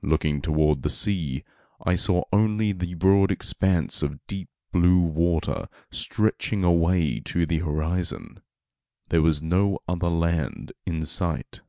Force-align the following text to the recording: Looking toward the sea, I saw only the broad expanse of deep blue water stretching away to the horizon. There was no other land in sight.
Looking 0.00 0.40
toward 0.40 0.80
the 0.80 0.88
sea, 0.88 1.44
I 1.84 1.94
saw 1.94 2.24
only 2.32 2.72
the 2.72 2.94
broad 2.94 3.30
expanse 3.30 4.02
of 4.02 4.26
deep 4.26 4.48
blue 4.72 5.00
water 5.00 5.68
stretching 5.90 6.64
away 6.64 7.20
to 7.26 7.44
the 7.44 7.58
horizon. 7.58 8.40
There 9.10 9.20
was 9.20 9.42
no 9.42 9.80
other 9.86 10.08
land 10.08 10.72
in 10.86 11.04
sight. 11.04 11.60